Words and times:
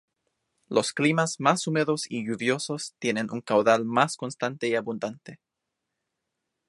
Los 0.67 0.93
climas 0.93 1.39
más 1.39 1.67
húmedos 1.67 2.09
y 2.09 2.25
lluviosos 2.25 2.95
tienen 2.97 3.29
un 3.31 3.41
caudal 3.41 3.85
más 3.85 4.17
constante 4.17 4.67
y 4.67 4.73
abundante. 4.73 5.37